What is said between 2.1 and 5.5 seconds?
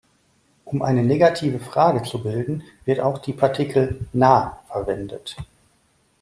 bilden, wird auch die Partikel ན་ na verwendet.